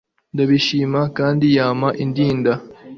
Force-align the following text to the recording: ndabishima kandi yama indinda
ndabishima 0.33 1.01
kandi 1.17 1.45
yama 1.57 1.89
indinda 2.03 2.51